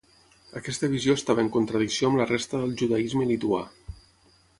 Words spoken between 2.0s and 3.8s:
amb la resta del judaisme lituà.